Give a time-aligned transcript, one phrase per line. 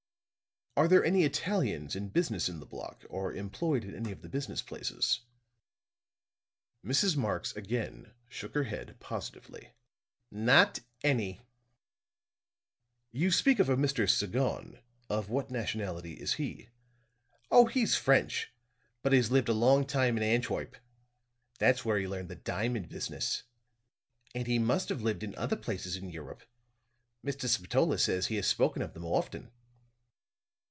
[0.77, 4.29] "Are there any Italians in business in the block, or employed in any of the
[4.29, 5.19] business places?"
[6.81, 7.17] Mrs.
[7.17, 9.73] Marx again shook her head positively.
[10.31, 11.41] "Not any."
[13.11, 14.09] "You speak of a Mr.
[14.09, 14.79] Sagon.
[15.09, 16.69] Of what nationality is he?"
[17.51, 18.53] "Oh, he's French,
[19.01, 20.77] but he's lived a long time in Antwerp.
[21.59, 23.43] That's where he learned the diamond business.
[24.33, 26.43] And he must have lived in other places in Europe;
[27.25, 27.49] Mr.
[27.49, 29.51] Spatola says he has spoken of them often."